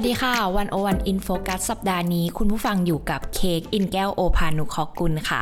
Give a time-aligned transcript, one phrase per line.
[0.00, 5.40] วัสดีค่ะ One O One In Focus สัปดาห์นี้ คุณผู้ฟังอยู่กับเค้กอินแก้วโอพานุคอกุลค่ะ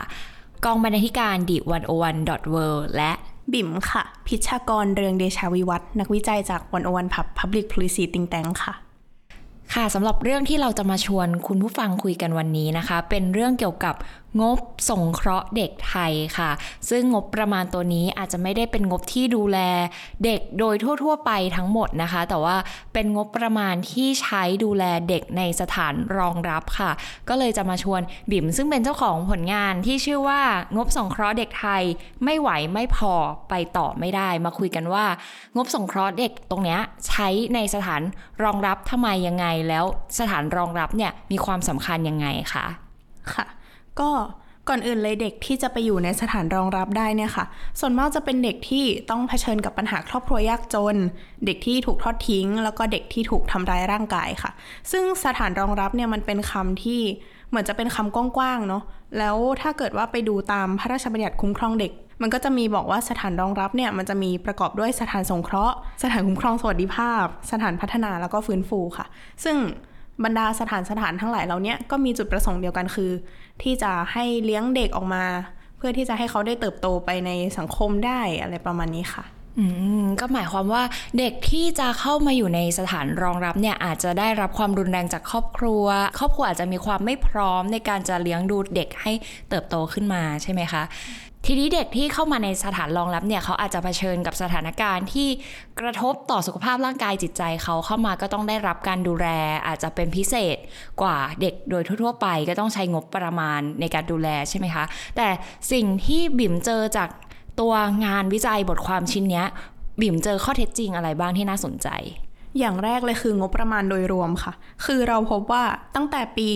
[0.64, 2.57] กองบรรณาธิการดิวันโอวันดอทเว
[2.96, 3.13] และ
[3.52, 8.75] บิ่มค่ะ พิชากรเรืองเดชาวิวัฒน์นักวิจัยจากวันโอวันพับ Public Policy Think Tank ค่ะ
[9.75, 13.94] ค่ะสำหรับเรื่องที่เราจะมาชวนคุณผู้ฟังคุยกันวันนี้นะคะ เป็นเรื่องเกี่ยวกับ
[14.41, 14.59] งบ
[14.91, 16.50] สงเคราะห์เด็กไทยค่ะ
[16.91, 19.59] ซึ่งงบประมาณตัวนี้อาจจะไม่ได้เป็นงบที่ดูแล
[20.25, 22.57] เด็กโดยทั่ว ๆ ไปทั้งหมดนะคะ แต่ว่า
[22.93, 26.91] เป็นงบประมาณที่ใช้ดูแลเด็กในสถานรองรับค่ะ
[27.29, 28.00] ก็เลยจะมาชวน
[28.31, 30.41] บิ่มซึ่งเป็นเจ้าของผลงานที่ชื่อว่า
[30.77, 31.83] งบสงเคราะห์เด็กไทย
[32.24, 33.12] ไม่ไหวไม่พอ
[33.48, 35.06] ไปต่อไม่ได้มาคุยกันว่า
[35.56, 38.02] งบสงเคราะห์เด็กตรงเนี้ยใช้ในสถาน
[38.42, 39.84] รองรับทำไมยังไงแล้ว
[40.19, 42.67] สถานรองรับเนี่ยมีความสำคัญยังไงคะ
[43.34, 43.47] ค่ะ
[44.00, 44.10] ก็
[44.68, 47.44] ก่อนอื่นเลยเด็กที่จะไปอยู่ในสถานรองรับได้เนี่ยค่ะ
[47.80, 50.96] ส่วนมากจะเป็นเด็กที่ต้องเผชิญกับปัญหาครอบครัวยากจน
[51.46, 54.50] เด็กที่ถูกทอดทิ้ง แล้วก็เด็กที่ถูกทำร้ายร่างกายค่ะ
[54.90, 57.00] ซึ่งสถานรองรับเนี่ยมันเป็นคำที่
[57.48, 58.82] เหมือนจะเป็นคำกว้างๆเนาะ
[59.18, 69.06] แล้วถ้าเกิดว่าไปดูตามพระราชบัญญัติคุ้มครองเด็ก มันก็จะมีบอกว่าสถานรองรับเนี่ยมันจะมีประกอบด้วยสถานสงเคราะห์ สถานคุ้มครองสวัสดิภาพ สถานพัฒนาแล้วก็ฟื้นฟูค่ะ
[69.44, 69.56] ซึ่ง
[70.24, 73.11] บรรดาสถานสถานทั้งหลายเหล่านี้ก็มีจุดประสงค์เดียวกันคือ
[73.62, 75.24] ที่จะให้เลี้ยงเด็กออกมา
[75.77, 79.24] เพื่อที่จะให้เขาได้เติบโตไปในสังคมได้อะไรประมาณนี้ค่ะ
[80.20, 80.83] ก็หมายความว่า
[81.19, 85.84] เด็กที่จะเข้ามาอยู่ในสถานรองรับเนี่ยอาจจะได้รับความรุนแรงจากครอบครัว
[86.19, 89.12] ครอบครัวอาจจะมีความไม่พร้อมในการจะเลี้ยงดูเด็กให้
[89.50, 90.83] เติบโตขึ้นมาใช่ไหมคะ
[91.47, 95.28] ทีนี้เด็กที่เข้ามาในสถานรองรับเนี่ยเขาอาจจะเผชิญกับสถานการณ์ที่
[95.80, 99.27] กระทบต่อสุขภาพร่างกายจิตใจเขาเข้ามาก็ต้องได้รับการดูแล
[99.67, 100.57] อาจจะเป็นพิเศษ
[101.02, 104.85] กว่าเด็กโดยทั่วๆไป ก็ต้องใช้งบประมาณในการดูแลใช่ไหมคะ
[105.17, 105.29] แต่
[105.73, 107.08] สิ่งที่บิ่มเจอจาก
[107.61, 107.74] ตัว
[108.05, 109.45] งานวิจัยบทความชิ้นนี้
[110.01, 111.89] บิ่มเจอข้อเท็จจริงอะไรบ้างที่น่าสนใจ
[112.58, 114.52] อย่างแรกเลยคืองบประมาณโดยรวมค่ะ
[114.85, 115.64] คือเราพบว่า
[115.95, 116.48] ตั้งแต่ปี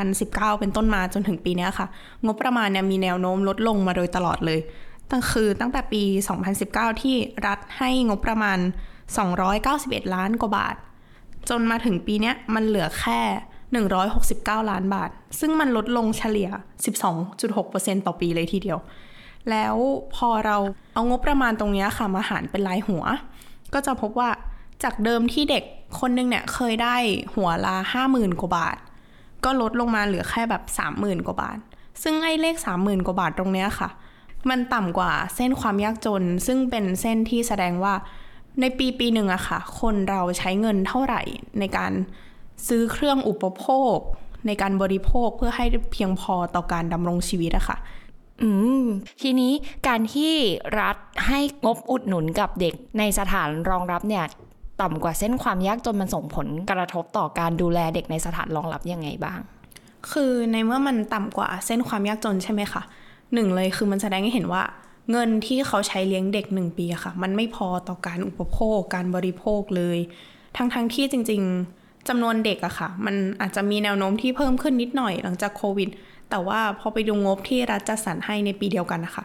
[0.00, 1.86] 2019 เป็นต้นมาจนถึงปีนี้ค่ะ
[2.26, 4.60] งบประมาณเนี่ยมีแนวโน้มลดลงมาโดยตลอดเลย
[5.10, 6.02] ตั้งคือตั้งแต่ปี
[6.52, 7.16] 2019 ที่
[7.46, 8.58] รัฐให้งบประมาณ
[9.36, 10.76] 291 ล้านกว่าบาท
[11.48, 13.20] จนมาถึงปีนี้มันเหลือแค่
[14.00, 15.10] 169 ล้านบาท
[15.40, 16.48] ซึ่งมันลดลงเฉลี่ย
[17.28, 18.78] 12.6%ต่อปีเลยทีเดียว
[19.50, 19.74] แล้ว
[20.16, 20.56] พอเรา
[20.94, 23.04] เอางบประมาณตรงนี้ค่ะมาหารเป็นรายหัว
[23.74, 24.30] ก็จะพบว่า
[24.84, 25.64] จากเดิมที่เด็ก
[26.00, 26.96] คนนึงเนี่ยเคยได้
[27.34, 28.76] หัวละห้าหมื่นกว่าบาท
[29.44, 31.58] ก็ลดลงมาเหลือแค่แบบสามหมื่นกว่าบาท
[32.02, 33.88] ซึ่งไอ้เลขสามหมื่นกว่าบาทตรงเนี้ยค่ะ
[34.50, 37.94] มันต่ำกว่าเส้นความยากจน ซึ่งเป็นเส้นที่แสดงว่า
[38.60, 41.22] ในปีปีหนึ่งอะค่ะ คนเราใช้เงินเท่าไหร่
[41.58, 41.92] ในการ
[42.66, 43.64] ซื้อเครื่องอุปโภ
[43.94, 43.96] ค
[44.46, 47.76] ในการบริโภคเพื่อให้เพียงพอต่อการดำรงชีวิตอะค่ะ
[48.42, 48.50] อื
[48.82, 48.84] ม
[49.22, 49.52] ทีนี้
[49.88, 50.32] การที่
[50.80, 54.24] รัฐให้งบอุดหนุนกับเด็กในสถานรองรับเนี่ย
[54.82, 59.38] ต่ำกว่าเส้นความยากจนมันส่งผลกระทบต่อการดูแลเด็กในสถานรองรับยังไงบ้าง
[60.12, 62.82] คือในเมื่อมันต่ำกว่าเส้นความยากจนใช่ไหมคะ
[63.34, 64.62] หนึ่งเลยคือมันแสดงให้เห็นว่า
[65.10, 69.98] เงินที่เขาใช้เลี้ยงเด็กหนึ่งปีค่ะ มันไม่พอต่อการอุปโภค การบริโภคเลย
[70.56, 71.42] ทั้งๆทที่จริง
[71.74, 75.88] ๆจำนวนเด็กอะค่ะ มันอาจจะมีแนวโน้มที่เพิ่มขึ้นนิดหน่อยหลังจากโควิด
[76.30, 79.24] แต่ว่าพอไปดูงบที่รัฐจัดสรรให้ในปีเดียวกันนะคะ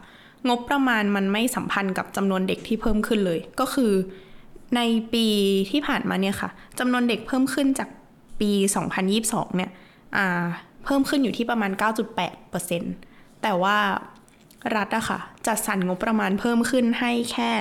[0.49, 3.91] งบประมาณมันไม่สัมพันธ์กับจำนวนเด็กที่เพิ่มขึ้นเลย ก็คือ
[4.75, 4.81] ใน
[5.13, 5.27] ปี
[5.71, 6.49] ที่ผ่านมาเนี่ยค่ะ
[6.79, 7.89] จำนวนเด็กเพิ่มขึ้นจาก
[8.39, 8.51] ปี
[9.05, 9.71] 2022 เนี่ย
[10.85, 11.71] เพิ่มขึ้นอยู่ที่ประมาณ
[12.57, 13.77] 9.8%แต่ว่า
[14.75, 17.51] รัฐอะค่ะจัดสรรงบประมาณเพิ่มขึ้นให้แค่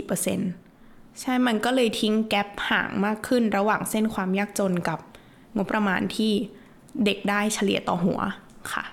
[0.00, 4.98] 3.84%ใช่ มันก็เลยทิ้งแกลบห่างมากขึ้นระหว่างเส้นความยากจนกับ
[5.56, 6.32] งบประมาณที่
[7.04, 8.20] เด็กได้เฉลี่ยต่อหัว
[8.72, 8.84] ค่ะ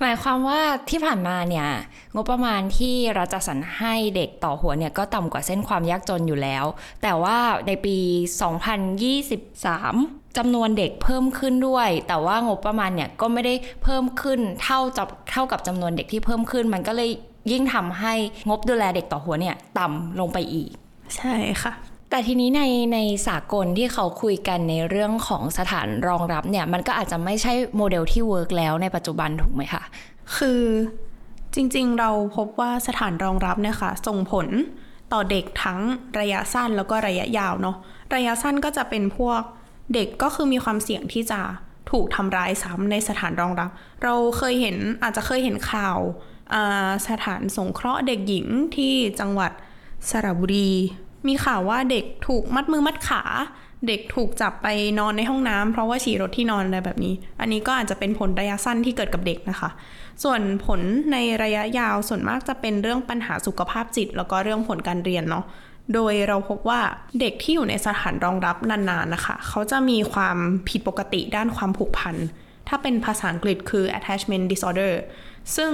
[0.00, 0.60] หมายความว่า
[0.90, 1.68] ที่ผ่านมาเนี่ย
[2.14, 6.64] งบประมาณที่รัฐจัดสรรให้เด็กต่อหัวเนี่ยก็ต่ำกว่าเส้นความยากจนอยู่แล้ว
[7.02, 7.96] แต่ว่าในปี
[9.56, 17.10] 2023จำนวนเด็กเพิ่มขึ้นด้วย แต่ว่างบประมาณเนี่ยก็ไม่ได้เพิ่มขึ้นเท่ากับเท่ากับจำนวนเด็กที่เพิ่มขึ้น มันก็เลย
[17.52, 18.14] ยิ่งทำให้
[18.48, 20.70] งบดูแลเด็กต่อหัวเนี่ยต่ำลงไปอีก
[21.16, 21.72] ใช่ค่ะ
[22.10, 22.62] แต่ทีนี้ใน
[22.92, 22.98] ใน
[23.28, 29.82] สากลที่เขาคุยกันในเรื่องของสถานรองรับเนี่ยมันก็อาจจะไม่ใช่โมเดลที่ work แล้วในปัจจุบันถูกไหมคะ
[30.36, 30.62] คือ
[31.54, 34.46] จริงๆเราพบว่าสถานรองรับเนี่ยค่ะส่งผล
[35.12, 35.80] ต่อเด็กทั้ง
[36.18, 37.76] ระยะสั้นแล้วก็ระยะยาวเนาะ
[38.14, 39.40] ระยะสั้นก็จะเป็นพวก
[39.94, 41.40] เด็กก็คือมีความเสี่ยงที่จะ
[41.90, 43.70] ถูกทำร้ายซ้ำในสถานรองรับ
[44.02, 45.98] เราเคยเห็นอาจจะเคยเห็นข่าว
[47.08, 49.52] สถานสงเคราะห์เด็กหญิงที่จังหวัด
[50.10, 50.72] สระบุรี
[51.28, 53.22] มีข่าวว่าเด็กถูกมัดมือมัดขา
[53.86, 54.66] เด็กถูกจับไป
[54.98, 59.70] นอนในห้องน้ำเพราะว่าฉี่รถที่นอนอะไรแบบนี้ อันนี้ก็อาจจะเป็นผลระยะสั้นที่เกิดกับเด็กนะคะ
[60.22, 60.80] ส่วนผล
[61.12, 65.44] ในระยะยาวส่วนมากจะเป็นเรื่องปัญหาสุขภาพจิต แล้วก็เรื่องผลการเรียนเนาะ
[65.94, 66.80] โดยเราพบว่า
[67.20, 70.36] เด็กที่อยู่ในสถานรองรับนานๆนะคะ เขาจะมีความ
[70.68, 72.16] ผิดปกติด้านความผูกพัน
[72.68, 74.92] ถ้าเป็นภาษาอังกฤษคือ attachment disorder
[75.56, 75.70] ซึ่ง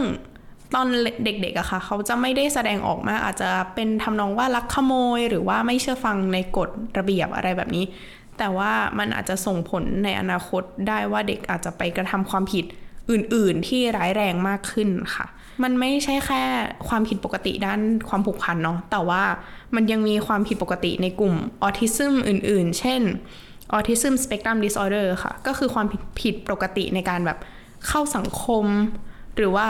[0.75, 0.87] ตอน
[1.25, 7.85] เด็กๆอะค่ะ เขาจะไม่ได้แสดงออกมาอาจจะเป็นทำนองว่าลักขโมย หรือว่าไม่เชื่อฟังในกฎระเบียบอะไรแบบนี้
[8.39, 12.65] แต่ว่ามันอาจจะส่งผลในอนาคตได้ว่าเด็กอาจจะไปกระทำความผิด
[13.11, 15.27] อื่นๆ ที่ร้ายแรงมากขึ้นค่ะ
[15.63, 16.43] มันไม่ใช่แค่
[16.89, 19.23] ความผิดปกติด้านความผูกพันเนาะแต่ว่า
[19.75, 23.03] มันยังมีความผิดปกติในกลุ่มออทิซึมอื่น ๆ เช่น
[23.73, 25.87] autism spectrum disorder ค่ะ ก็คือความ
[26.21, 27.39] ผิดปกติในการแบบ
[27.89, 28.67] เข้าสังคม
[29.37, 29.67] หรือว่า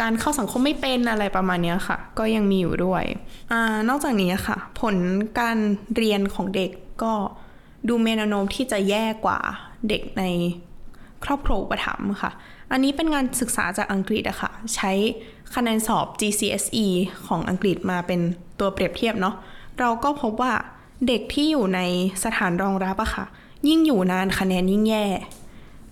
[0.00, 3.04] การเข้าสังคมไม่เป็นอะไรประมาณนี้ค่ะ ก็ยังมีอยู่ด้วย
[3.52, 3.54] อ
[3.88, 4.96] นอกจากนี้ค่ะ ผล
[5.40, 5.56] การ
[5.96, 6.70] เรียนของเด็ก
[7.02, 7.12] ก็
[7.88, 9.40] ดูแนวโน้มที่จะแย่กว่า
[9.88, 10.24] เด็กใน
[11.24, 12.30] ครอบครัวอุปถัมภ์ค่ะ
[12.72, 14.92] อันนี้เป็นงานศึกษาจากอังกฤษอะค่ะ ใช้
[15.54, 16.86] คะแนนสอบ GCSE
[17.26, 18.20] ของอังกฤษมาเป็น
[18.58, 19.34] ตัวเปรียบเทียบเนาะ
[19.78, 20.52] เราก็พบว่า
[21.08, 21.80] เด็กที่อยู่ใน
[22.24, 23.24] สถานรองรับอะค่ะ
[23.68, 25.04] ยิ่งอยู่นานคะแนนยิ่งแย่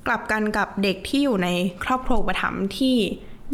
[0.06, 1.48] กลับกันกับเด็กที่อยู่ใน
[1.84, 2.96] ครอบครัวอุปถัมที่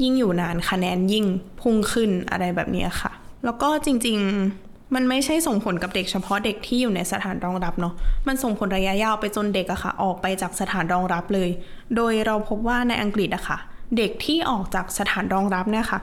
[0.02, 1.24] ยิ่งอยู่นานคะแนนยิ่ง
[1.60, 3.12] พุ่งขึ้นอะไรแบบนี้ค่ะ
[3.44, 7.94] แล้วก็จริงๆมันไม่ใช่ส่งผลกับเด็กเฉพาะเด็กที่อยู่ในสถานรองรับเนาะ
[8.26, 11.50] มันส่งผลระยะยาวไปจนเด็กอะค่ะ ออกไปจากสถานรองรับเลย
[11.96, 13.58] โดยเราพบว่าในอังกฤษอะค่ะ
[13.96, 16.00] เด็กที่ออกจากสถานรองรับเนี่ยค่ะ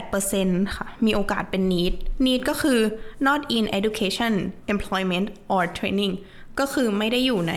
[0.00, 1.94] 38%ค่ะ มีโอกาสเป็น need
[2.24, 2.78] need ก็คือ
[3.26, 4.32] not in education
[4.72, 6.12] employment or training
[6.58, 7.54] ก็คือไม่ได้อยู่ใน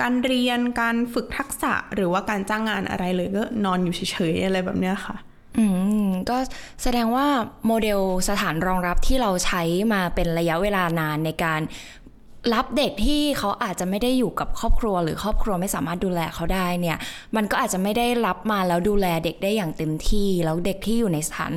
[0.00, 4.00] การเรียนการฝึกทักษะหรือว่าการจ้างงานอะไรเลยก็นอนอยู่เฉ
[4.32, 5.16] ยๆอะไรแบบเนี้ยค่ะ
[5.58, 5.64] อื
[6.04, 6.36] มก็
[6.82, 7.26] แสดงว่า
[7.66, 9.62] โมเดลสถานรองรับที่เราใช้
[9.92, 11.60] มาเป็นระยะเวลานานในการ
[12.54, 16.96] รับเด็กที่เขาอาจจะไม่ได้อยู่กับครอบครัว หรือครอบครัวไม่สามารถดูแลเขาได้เนี่ย
[17.36, 21.52] มันก็อาจจะไม่ได้รับมาแล้วดูแลเด็กได้อย่างเต็มที่ แล้วเด็กที่อยู่ในสถาน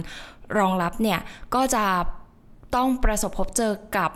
[0.58, 1.20] รองรับเนี่ย
[1.56, 1.86] ก็จะ
[2.76, 4.12] ต้องประสบพบเจอกับ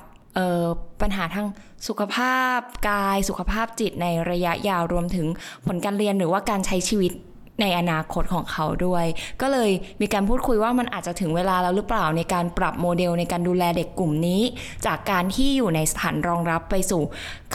[1.01, 1.47] ปัญหาทาง
[1.87, 2.59] สุขภาพ
[2.89, 5.27] กายสุขภาพจิตในระยะยาวรวมถึง
[5.65, 7.13] ผลการเรียนหรือว่าการใช้ชีวิต
[7.61, 9.05] ในอนาคตของเขาด้วย
[9.41, 9.71] ก็เลย
[10.01, 14.41] มีการพูดคุยว่ามันอาจจะถึงเวลาแล้วหรือเปล่าในการปรับโมเดลในการดูแลเด็กกลุ่มนี้
[14.85, 17.01] จากการที่อยู่ในสถานรองรับไปสู่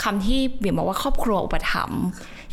[0.03, 2.01] คำที่เบียบอกว่าครอบครัวอุปถัมภ์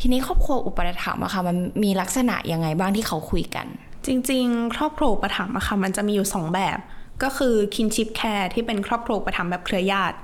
[0.00, 3.66] ทีนี้ครอบครัวอุปถัมภ์อะค่ะมันมีลักษณะยังไงบ้างที่เขาคุยกัน
[4.06, 6.78] จริง ๆ ครอบครัวอุปถัมภ์อะค่ะมันจะมีอยู่ 2 แบบ
[7.22, 10.16] ก็คือ kinship care ที่เป็นครอบครัวอุปถัมภ์แบบเครือญาติ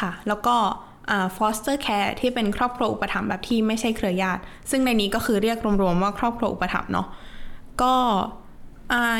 [0.00, 0.56] ค่ะ แล้วก็
[1.36, 7.06] foster care ที่เป็นครอบครัวอุปถัมภ์แบบที่ไม่ใช่เครือญาติ ซึ่งในนี้ก็คือเรียกรวมๆว่าครอบครัวอุปถัมภ์เนาะ
[7.82, 7.94] ก็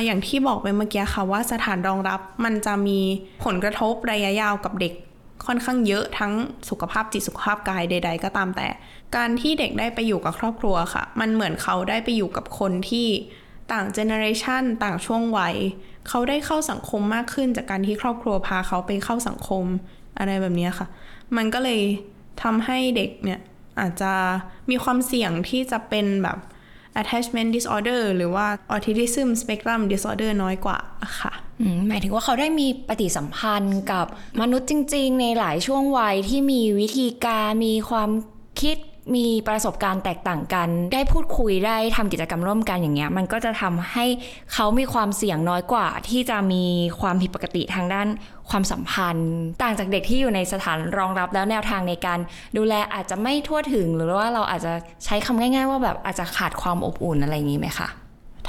[0.04, 2.98] อย่างที่บอกไปเมื่อกี้ค่ะว่าสถานรองรับมันจะมี
[3.44, 4.94] ผลกระทบระยะยาวกับเด็ก
[5.46, 6.32] ค่อนข้างเยอะทั้ง
[6.68, 8.68] สุขภาพจิตสุขภาพกายใด ๆ ก็ตามแต่
[9.16, 13.08] การที่เด็กได้ไปอยู่กับครอบครัวค่ะ มันเหมือนเขาได้ไปอยู่กับคนที่
[13.72, 15.54] ต่างเจเนอเรชันต่างช่วงวัย
[16.08, 19.64] เขาได้เข้าสังคมมากขึ้นจากการที่ครอบครัวพาเขาไปเข้าสังคม
[20.18, 20.86] อะไรแบบนี้ค่ะ
[21.36, 21.80] มันก็เลย
[22.42, 23.40] ทำให้เด็กเนี่ย
[23.80, 24.12] อาจจะ
[24.70, 26.38] มีความเสี่ยงที่จะเป็นแบบ
[27.00, 30.78] attachment disorder หรือว่า autism spectrum disorder น้อยกว่า
[31.20, 31.32] ค่ะ
[31.88, 34.06] หมายถึงว่าเขาได้มีปฏิสัมพันธ์กับ
[34.40, 38.10] มนุษย์จริง ๆ ในหลายช่วงวัยที่มีวิธีการมีความ
[38.60, 38.76] คิด
[39.14, 44.04] มีประสบการณ์แตกต่างกัน ได้พูดคุยได้ทำกิจกรรมร่วมกันอย่างเงี้ย มันก็จะทำให้
[44.52, 46.64] เขามีความเสี่ยงน้อยกว่า ที่จะมี
[47.00, 48.08] ความผิดปกติทางด้าน
[48.50, 49.30] ความสัมพันธ์
[49.62, 52.18] ต่างจากเด็กที่อยู่ในสถานรองรับแล้วแนวทางในการ
[52.56, 54.72] ดูแลอาจจะไม่ทั่วถึง หรือว่าเราอาจจะ
[55.04, 57.88] ใช้คำง่าย ๆ ว่าแบบอาจจะขาดความอบอุ่นอะไรอย่างนี้ไหมคะ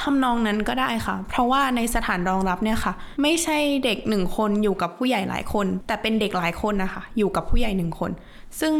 [0.01, 8.11] ทำนองนั้นก็ได้ค่ะ เพราะว่าในสถานรองรับเนี่ยค่ะ ไม่ใช่เด็กหนึ่งคนอยู่กับผู้ใหญ่หลายคน แต่เป็นเด็กหลายคนนะคะ อยู่กับผู้ใหญ่หนึ่งคน
[8.59, 8.73] ซึ่ง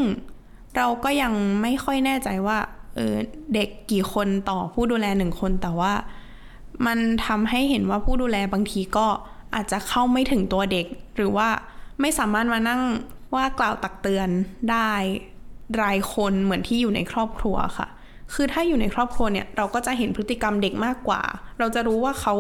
[0.76, 2.58] เราก็ยังไม่ค่อยแน่ใจว่า
[2.96, 3.16] เออ
[3.54, 5.94] เด็กกี่คนต่อผู้ดูแลหนึ่งคน แต่ว่า
[6.86, 9.08] มันทำให้เห็นว่าผู้ดูแลบางทีก็
[9.56, 11.50] อาจจะเข้าไม่ถึงตัวเด็ก หรือว่า
[12.02, 12.82] ไม่สามารถมานั่ง
[13.36, 14.30] ว่ากล่าวตักเตือน
[14.72, 14.92] ได้
[15.82, 17.88] รายคนเหมือนที่อยู่ในครอบครัวค่ะ
[18.34, 21.22] คือถ้าอยู่ในครอบครัวเนี่ยเราก็จะเห็นพฤติกรรมเด็กมากกว่า
[21.60, 22.34] เราจะรู้ว่าเขา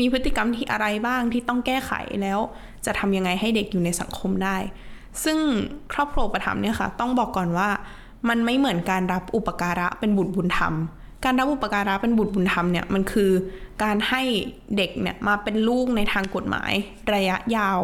[0.00, 2.38] มีพฤติกรรมที่อะไรบ้างที่ต้องแก้ไขแล้ว
[2.86, 4.56] จะทำยังไงให้เด็กอยู่ในสังคมได้
[5.24, 5.38] ซึ่ง
[5.92, 7.68] ครอบครัวประถมเนี่ยค่ะ ต้องบอกก่อนว่า
[8.28, 10.74] มันไม่เหมือนการรับอุปการะเป็นบุตรบุญธรรม
[11.24, 13.30] การรับอุปการะเป็นบุตรบุญธรรมเนี่ยมันคือ
[13.82, 14.22] การให้
[14.76, 16.72] เด็กเนี่ยมาเป็นลูกในทางกฎหมาย
[17.14, 17.78] ระยะยาว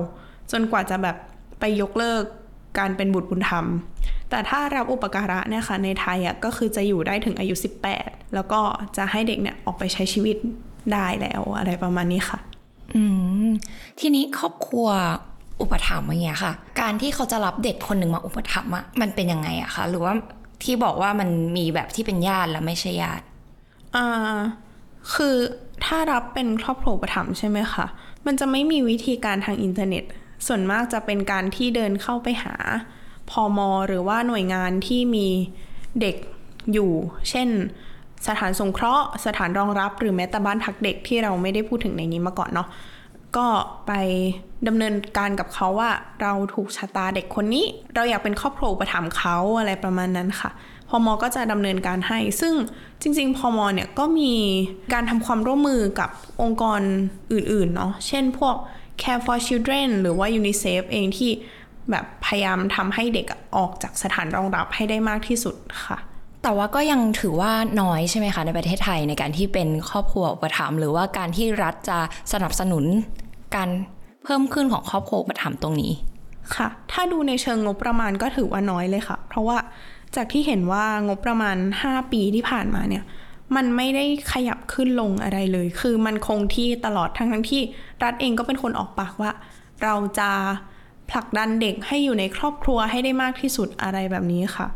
[0.52, 1.16] จนกว่าจะแบบ
[1.60, 2.22] ไปยกเลิก
[2.78, 3.66] การเป็นบุตรบุญธรรม
[4.30, 7.54] แต่ถ้ารับอุปการะเนี่ยค่ะในไทยอะก็คือจะอยู่ได้ถึงอายุ
[7.94, 8.60] 18 แล้วก็
[8.96, 10.36] จะให้เด็กเนี่ยออกไปใช้ชีวิต
[10.92, 12.38] ได้แล้วอะไรประมาณนี้ค่ะ
[12.94, 13.02] อื
[13.46, 13.48] ม
[14.00, 14.88] ทีนี้ครอบครัว
[15.60, 16.52] อุปถัมภ์อย่างเงี้ยค่ะ
[16.88, 20.14] การที่เขาจะรับเด็กคนหนึ่งมาอุปถัมภ์อะมันเป็นยังไงอะคะหรือว่า
[20.62, 23.24] ที่บอกว่ามันมีแบบที่เป็นญาติและไม่ใช่ญาติ
[23.96, 24.38] อ่า
[25.14, 25.36] คือ
[25.84, 27.86] ถ้ารับเป็นครอบครัวอุปถัมภ์ใช่ไหมคะ
[28.26, 30.04] มันจะไม่มีวิธีการทางอินเทอร์เน็ต
[30.46, 32.54] ส่วนมากจะเป็นการที่เดินเข้าไปหา
[33.30, 35.26] พอมหรือว่าหน่วยงานที่มี
[36.00, 36.16] เด็ก
[36.72, 36.90] อยู่
[37.30, 37.48] เช่น
[38.26, 42.68] สถานสงเคราะห์ สถานรองรับหรือแม้แต่บ้านพักเด็กที่เราไม่ได้พูดถึงในนี้มาก่อนเนาะ
[43.36, 43.46] ก็
[43.86, 43.92] ไป
[44.66, 45.90] ดำเนินการกับเขาว่า
[46.22, 50.50] เราถูกชะตาเด็กคนนี้ เราอยากเป็นครอบครัวอุปถัมภ์เขาอะไรประมาณนั้นค่ะ
[50.90, 52.54] พมก็จะดำเนินการให้ ซึ่ง
[53.02, 54.32] จริง ๆพมเนี่ยก็มี
[54.92, 56.10] การทำความร่วมมือกับ
[56.42, 56.80] องค์กร
[57.32, 58.54] อื่นๆเนาะเช่นพวก
[59.02, 61.30] Care for Children หรือว่า UNICEF เองที่
[61.90, 65.98] แบบพยายามทำให้เด็กออกจากสถานรองรับให้ได้มากที่สุดค่ะ
[66.42, 71.98] แต่ว่าก็ยังถือว่าน้อยใช่ไหมคะในประเทศไทยในการที่เป็นครอบครัวอุปถัมภ์หรือว่าการที่รัฐจะ
[72.32, 72.84] สนับสนุน
[73.56, 73.70] การ
[74.28, 75.92] พิ่มขึ้นของครอบครัวอุปถัมตรงนี้
[76.56, 79.58] ค่ะ ถ้าดูในเชิงงบประมาณก็ถือว่าน้อยเลยค่ะ เพราะว่า
[80.16, 81.56] จากที่เห็นว่างบประมาณ
[81.86, 83.04] 5 ปีที่ผ่านมาเนี่ย
[83.56, 87.62] มันไม่ได้ขยับขึ้นลงอะไรเลย คือมันคงที่ตลอดทั้งทั้งที่
[88.02, 89.30] รัฐเองก็เป็นคนออกปากว่า
[89.82, 90.30] เราจะ
[91.10, 94.66] ผลักดันเด็กให้อยู่ในครอบครัวให้ได้มากที่สุดอะไรแบบนี้ค่ะ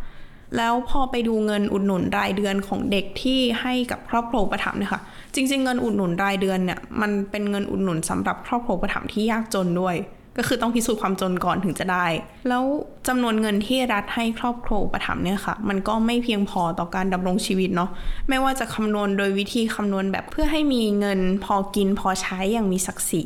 [0.57, 5.03] แล้วพอไปดูเงินอุดหนุนรายเดือนของเด็กที่ให้กับครอบครัวอุปถัมเนี่ยค่ะ
[5.35, 9.97] จริง ๆ เงินอุดหนุนรายเดือนเนี่ยมันเป็นเงินอุดหนุนสำหรับครอบครัวอุปถัมที่ยากจนด้วย
[10.39, 12.07] ก็คือต้องพิสูจน์ความจนก่อนถึงจะได้
[12.49, 12.65] แล้ว
[13.09, 17.91] จำนวนเงินที่รัฐให้ครอบครัวอุปถัมเนี่ยค่ะ มันก็ไม่เพียงพอต่อการดำรงชีวิตเนาะ
[18.29, 23.25] ไม่ว่าจะคำนวณโดยวิธีคำนวณแบบเพื่อให้มีเงินพอกินพอใช้อย่างมีศักดิ์ศรี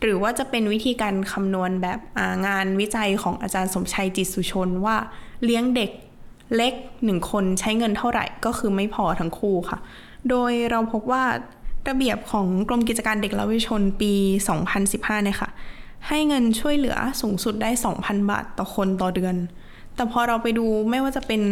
[0.00, 1.98] หรือว่าจะเป็นวิธีการคำนวณแบบ
[2.46, 4.96] งานวิจัยของอาจารย์สมชัยจิตสุชนว่า
[5.44, 5.90] เลี้ยงเด็ก
[6.56, 9.78] เล็กหนึ่งคนใช้เงินเท่าไหร่ก็คือไม่พอทั้งคู่ค่ะ
[10.30, 11.24] โดยเราพบว่า
[11.88, 14.12] ระเบียบของกรมกิจการเด็กและเยาวชนปี
[14.68, 15.50] 2015 เนี่ยค่ะ
[16.08, 19.36] ให้เงินช่วยเหลือสูงสุดได้ 2,000 บาทต่อคนต่อเดือน
[19.94, 21.42] แต่พอเราไปดูไม่ว่าจะเป็น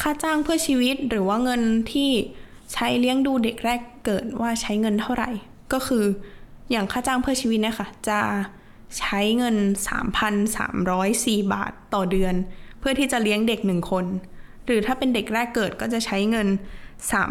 [0.00, 1.62] ค่าจ้างเพื่อชีวิตหรือว่าเงิน
[1.92, 2.10] ที่
[2.72, 5.30] ใช้เลี้ยงดูเด็กแรกเกิดว่าใช้เงินเท่าไหร่
[5.72, 6.04] ก็คือ
[6.70, 8.20] อย่างค่าจ้างเพื่อชีวิตเนี่ยค่ะ จะ
[8.98, 9.56] ใช้เงิน
[10.34, 12.34] 3,304 บาทต่อเดือน
[12.86, 14.04] พื่อที่จะเลี้ยงเด็กหนึ่งคน
[14.66, 16.48] หรือถ้าเป็นเด็กแรกเกิดก็จะใช้เงิน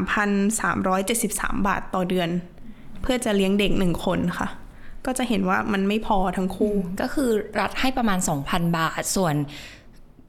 [0.02, 2.30] 3,373 บาทต่อเดือน
[3.02, 4.48] เพื่อจะเลี้ยงเด็กหนึ่งคนค่ะ
[5.06, 7.30] ก็จะเห็นว่ามันไม่พอทั้งคู่ ก็คือ
[7.60, 9.36] รัฐให้ประมาณ 2,000 บาทส่วน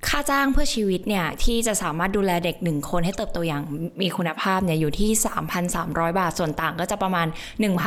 [0.08, 3.62] ค่าจ้างเพื่อชีวิตเนี่ยที่จะสามารถดูแลเด็กหนึ่งคนให้เติบโตอย่าง
[4.02, 5.10] มีคุณภาพเนี่ยอยู่ที่
[5.60, 7.26] 3,300 บาทส่วนต่างก็จะประมาณ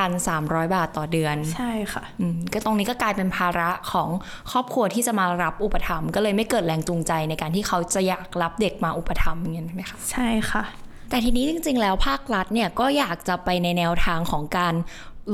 [0.08, 4.10] 1,300 บาทต่อเดือน ใช่ค่ะอืมก็ตรงนี้ก็กลายเป็นภาระของ
[4.52, 10.64] ครอบครัวที่จะมารับอุปถัมภ์ก็เลยไม่เกิดแรงจูงใจในการที่เขาจะอยากรับเด็กมาอุปถัมภ์อย่างนี้ใช่ไหมคะใช่ค่ะ
[11.10, 14.74] แต่ทีนี้จริงๆ แล้วภาครัฐเนี่ยก็อยากจะไปในแนวทางของการ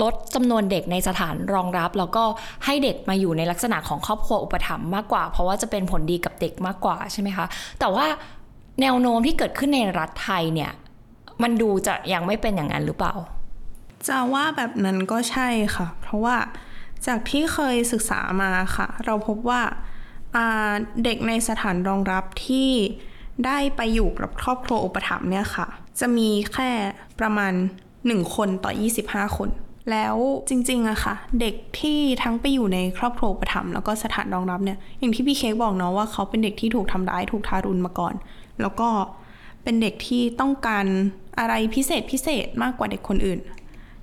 [0.01, 2.23] ลดจำนวนเด็กในสถานรองรับ แล้วก็
[2.65, 7.45] ให้เด็กมาอยู่ในลักษณะของครอบครัวอุปถัมภ์มากกว่า เพราะว่าจะเป็นผลดีกับเด็กมากกว่าใช่ไหมคะ
[7.79, 8.05] แต่ว่า
[8.81, 10.71] แนวโน้มที่เกิดขึ้นในรัฐไทยเนี่ย
[11.43, 13.15] มันดูจะยังไม่เป็นอย่างนั้นหรือเปล่า
[14.07, 16.35] จะว่าแบบนั้นก็ใช่ค่ะ เพราะว่า
[17.05, 19.61] จากที่เคยศึกษามาค่ะ เราพบว่า
[20.35, 20.73] อ่า
[21.03, 22.71] เด็กในสถานรองรับที่
[23.45, 25.67] ได้ไปอยู่กับครอบครัวอุปถัมภ์เนี่ยค่ะ
[25.99, 26.69] จะมีแค่
[27.19, 27.53] ประมาณ
[27.93, 28.71] 1 คนต่อ
[29.05, 29.49] 25 คน
[29.91, 30.15] แล้ว
[30.49, 38.13] จริงๆอะค่ะ เด็กที่ทั้งไปอยู่ในครอบครัวอุปถัมภ์แล้วก็สถานรองรับเนี่ย อย่างที่พี่เค้กบอกเนาะว่าเขาเป็นเด็กที่ถูกทำร้าย ถูกทารุณมาก่อน
[38.61, 38.89] แล้วก็
[39.63, 40.85] เป็นเด็กที่ต้องการ
[41.39, 43.39] อะไรพิเศษพิเศษมากกว่าเด็กคนอื่น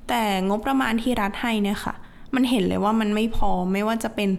[0.08, 1.94] แต่งบประมาณที่รัฐให้เนี่ยค่ะ
[2.34, 4.30] มันเห็นเลยว่ามันไม่พอไม่ว่าจะเป็น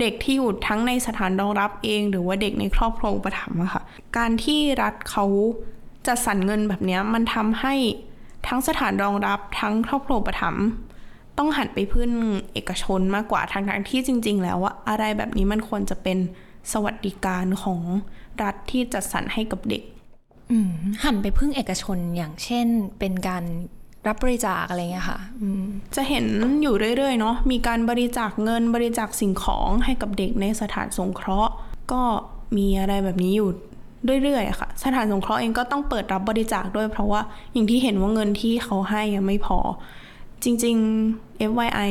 [0.00, 3.82] เด็กที่อยู่ทั้งในสถานรองรับเอง หรือว่าเด็กในครอบครัวอุปถัมภ์อะค่ะ
[4.16, 5.24] การที่รัฐเขา
[6.06, 7.74] จะสรรเงินแบบนี้มันทำให้
[8.48, 10.64] ทั้งสถานรองรับทั้งครอบครัวอุปถัมภ์
[11.38, 12.10] ต้องหันไปพึ่ง
[12.52, 16.18] เอกชนมากกว่าทางทางๆที่จริง ๆ แล้วว่าอะไรแบบนี้มันควรจะเป็น
[16.72, 17.80] สวัสดิการของ
[18.42, 19.82] รัฐที่จัดสรรให้กับเด็ก
[20.52, 20.72] อืม
[21.04, 22.66] หันไปพึ่งเอกชนอย่างเช่น
[22.98, 23.44] เป็นการ
[24.06, 25.64] รับบริจาคอะไรเงี้ยค่ะอืม
[25.96, 26.24] จะเห็น
[26.62, 31.52] อยู่เรื่อย ๆ เนาะมีการบริจาคเงินบริจาคสิ่งของให้กับเด็กในสถานสงเคราะห์
[31.92, 32.02] ก็
[32.56, 33.50] มีอะไรแบบนี้อยู่
[34.22, 37.20] เรื่อยๆอะค่ะ สถานสงเคราะห์เองก็ต้องเปิดรับบริจาคด้วยเพราะว่า
[37.52, 39.58] อย่างที่เห็นว่าเงินที่เขาให้ยังไม่พอ
[40.46, 40.76] จริง
[41.12, 41.90] ๆ FYI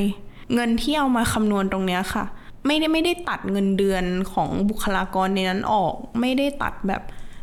[0.53, 2.25] เงินที่เอามาคำนวณตรงเนี้ยค่ะ
[2.65, 7.01] ไม่ได้ไม่ได้ตัดเงินเดือนของบุคลากรในนั้นออก ไม่ได้ตัดแบบ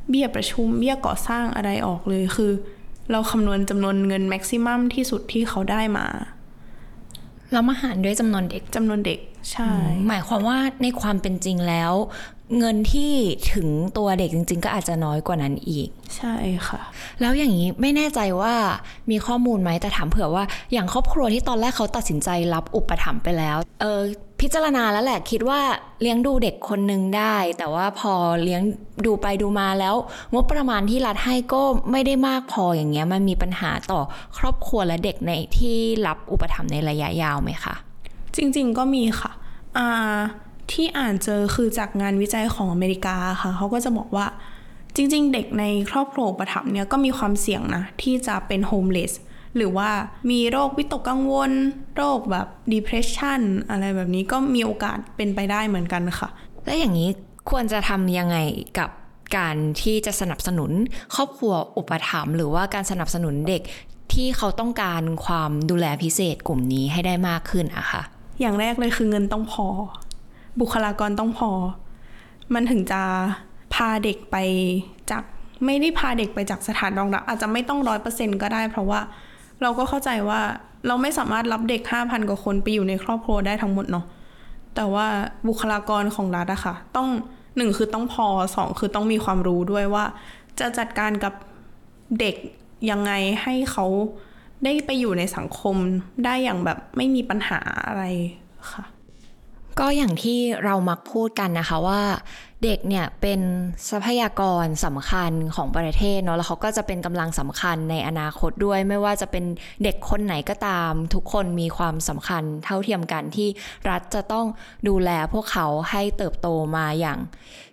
[0.09, 2.53] เบี้ยประชุมเบี้ยก่อสร้างอะไรออกเลยคือ
[3.11, 6.07] เราคำนวณจำนวนเงินแม็กซิมัมที่สุดที่เขาได้มา
[7.53, 9.69] แล้วมาหารด้วยจำนวนเด็กจำนวนเด็ก ใช่
[10.09, 11.93] หมายความว่าในความเป็นจริงแล้ว
[12.59, 13.13] เงินที่
[13.53, 16.35] ถึงตัวเด็กจริง ๆ ก็อาจจะน้อยกว่านั้นอีก ใช่
[16.69, 16.81] ค่ะ
[17.21, 18.55] แล้วอย่างนี้ไม่แน่ใจว่า
[19.11, 24.01] มีข้อมูลไหมแต่ถามเผื่อว่าอย่างครอบครัวที่ตอนแรกเขาตัดสินใจรับอุปถัมภ์ไปแล้ว เออ
[24.41, 25.61] พิจารณาแล้วแหละคิดว่า
[26.01, 28.63] เลี้ยงดูเด็กคนหนึ่งได้ แต่ว่าพอเลี้ยง
[29.07, 29.95] ดูไปดูมาแล้ว
[30.35, 34.01] งบประมาณที่รัฐให้ก็ไม่ได้มากพออย่างเงี้ยมันมีปัญหาต่อ
[34.39, 37.75] ครอบครัวและเด็กในที่รับอุปถัมภ์ในระยะยาวไหมคะ
[38.37, 39.33] จริง ๆ ก็มีค่ะ
[39.77, 40.19] อ่า
[40.71, 44.27] ที่อ่านเจอคือจากงานวิจัยของอเมริกาค่ะเขาก็จะบอกว่า
[44.97, 49.13] จริง ๆ เด็กในครอบครัวอุปถัมภ์เนี่ยก็มีความเสี่ยงนะที่จะเป็นโฮมเลส
[49.57, 49.91] หรือว่า
[50.31, 51.53] มีโรควิตกกังวล
[51.97, 53.41] โรคแบบ depression
[53.71, 56.29] อะไรแบบนี้ก็มีโอกาสเป็นไปได้เหมือนกันค่ะ
[56.65, 57.09] และอย่างนี้
[57.51, 58.37] ควรจะทำยังไง
[58.79, 58.91] กับ
[59.37, 60.71] การที่จะสนับสนุน
[61.15, 63.63] ครอบครัวอุปถัมภ์หรือว่าการสนับสนุนเด็ก
[64.13, 68.03] ที่เขาต้องการความดูแลพิเศษกลุ่มนี้ให้ได้มากขึ้นอะค่ะ
[68.41, 69.67] อย่างแรกเลยคือเงินต้องพอ
[70.61, 71.51] บุคลากรต้องพอ
[72.55, 73.03] มันถึงจะ
[73.75, 74.37] พาเด็กไป
[75.11, 75.23] จาก
[75.65, 79.01] ไม่ได้พาเด็กไปจากสถานรองรับอาจจะไม่ต้องร้อยเปอร์เซ็นก็ได้ เพราะว่า
[79.63, 80.41] เราก็เข้าใจว่า
[80.87, 84.07] เราไม่สามารถรับเด็กห้าพันกว่าคนไปอยู่ในครอบครัวได้ทั้งหมดเนาะ
[84.75, 85.07] แต่ว่า
[85.49, 87.09] บุคลากรของรัฐอะค่ะ ต้อง
[87.57, 90.05] หนึ่งคือต้องพอสองคือต้องมีความรู้ด้วยว่า
[90.61, 91.35] จะจัดการกับ
[92.21, 92.37] เด็ก
[92.91, 93.87] ยังไงให้เขา
[94.65, 95.77] ได้ไปอยู่ในสังคม
[96.25, 98.05] ได้อย่างแบบไม่มีปัญหาอะไร
[98.73, 98.85] ค่ะ
[99.79, 102.01] ก็อย่างที่เรามักพูดกันนะคะว่า
[102.65, 103.41] เด็กเนี่ยเป็น
[103.91, 109.45] ทรัพยากรสำคัญของประเทศเนาะแล้วเขาก็จะเป็นกำลังสำคัญในอนาคตด้วย ไม่ว่าจะเป็น
[109.83, 113.49] เด็กคนไหนก็ตาม ทุกคนมีความสำคัญเท่าเทียมกันที่
[113.91, 114.47] รัฐจะต้อง
[114.89, 117.19] ดูแลพวกเขาให้เติบโตมาอย่าง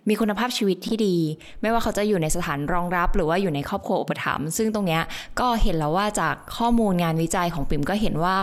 [0.08, 1.16] มีคุณภาพชีวิตที่ดี
[1.60, 5.02] ไม่ว่าเขาจะอยู่ในสถานรองรับ หรือว่าอยู่ในครอบครัวอุปถัมภ์ซึ่งตรงเนี้ย
[5.40, 8.36] ก็เห็นแล้วว่าจากข้อมูลงานวิจัยของปิ่มก็เห็นว่า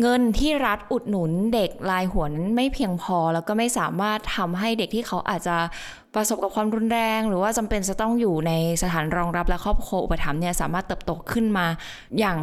[0.00, 5.56] เงินที่รัฐอุดหนุนเด็กรายหัวนั้นไม่เพียงพอ แล้วก็ไม่สามารถทำให้เด็กที่เขาอาจจะ
[6.14, 8.52] ประสบกับความรุนแรง หรือว่าจำเป็นจะต้องอยู่ใน
[8.82, 11.66] สถานรองรับและครอบครัวอุปถัมภ์เนี่ยสามารถเติบโตขึ้นมา
[12.18, 12.38] อย่าง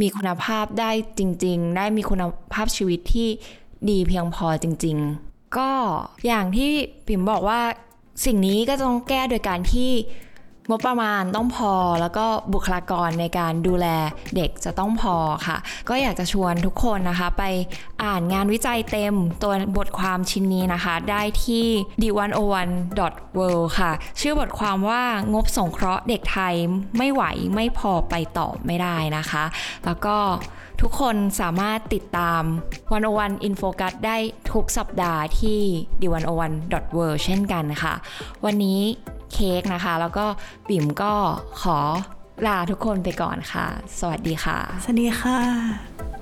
[0.00, 3.28] มีคุณภาพได้จริง ๆ ได้มีคุณภาพชีวิตที่
[3.90, 5.70] ดีเพียงพอจริง ๆ ก็
[6.26, 6.70] อย่างที่
[7.06, 7.60] ปิ่มบอกว่า
[8.24, 9.90] สิ่งนี้ก็ต้องแก้โดยการที่
[10.70, 13.86] งบประมาณต้องพอแล้วก็บุคลากรในการดูแล
[14.36, 15.56] เด็กจะต้องพอค่ะ
[15.88, 17.44] ก็อยากจะชวนทุกคนนะคะ ไป
[18.04, 21.66] อ่านงานวิจัยเต็มตัวบทความชิ้นนี้นะคะ ได้ที่
[22.02, 25.02] d101.world ค่ะ ชื่อบทความว่า
[25.34, 26.54] งบสงเคราะห์เด็กไทย
[26.98, 27.22] ไม่ไหว
[27.54, 29.44] ไม่พอไปต่อไม่ได้นะคะ
[29.84, 30.16] แล้วก็
[30.82, 32.42] ทุกคนสามารถติดตาม
[32.90, 34.16] 101 in focus ได้
[34.52, 35.60] ทุกสัปดาห์ที่
[36.00, 37.94] d101.world เช่นกันค่ะ
[38.44, 38.80] วันนี้
[39.32, 40.26] เค้กนะคะ แล้วก็
[40.68, 41.12] ปิ่มก็
[41.62, 41.78] ขอ
[42.46, 43.66] ลาทุกคนไปก่อนค่ะ
[44.00, 46.15] สวัสดีค่ะ สวัสดีค่ะ